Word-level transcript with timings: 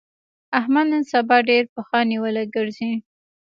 احمد 0.59 0.85
نن 0.91 1.03
سبا 1.11 1.37
ډېر 1.49 1.63
پښه 1.73 1.97
نيولی 2.11 2.45
ګرځي. 2.55 2.91